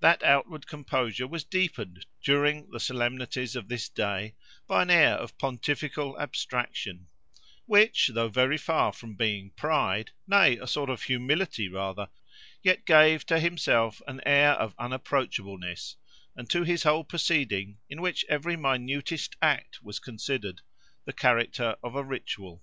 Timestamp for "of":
3.56-3.66, 5.14-5.38, 10.90-11.04, 14.52-14.76, 21.82-21.94